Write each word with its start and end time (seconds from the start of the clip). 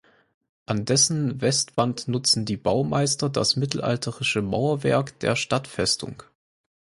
Als 0.65 0.83
dessen 0.85 1.41
Westwand 1.41 2.07
nutzen 2.07 2.43
die 2.43 2.57
Baumeister 2.57 3.29
das 3.29 3.55
mittelalterliche 3.55 4.41
Mauerwerk 4.41 5.19
der 5.19 5.35
Stadtbefestigung. 5.35 6.23